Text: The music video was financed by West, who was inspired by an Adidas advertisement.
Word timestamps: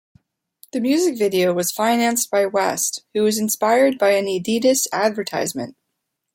The 0.73 0.81
music 0.81 1.15
video 1.19 1.53
was 1.53 1.71
financed 1.71 2.31
by 2.31 2.47
West, 2.47 3.03
who 3.13 3.21
was 3.21 3.37
inspired 3.37 3.99
by 3.99 4.13
an 4.13 4.25
Adidas 4.25 4.87
advertisement. 4.91 5.75